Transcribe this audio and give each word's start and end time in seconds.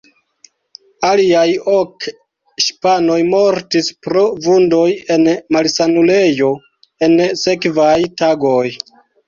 Aliaj 1.09 1.43
ok 1.73 2.07
ŝipanoj 2.67 3.19
mortis 3.35 3.91
pro 4.07 4.25
vundoj 4.47 4.89
en 5.19 5.29
malsanulejo 5.59 6.53
en 7.11 7.17
sekvaj 7.47 7.95
tagoj. 8.27 8.69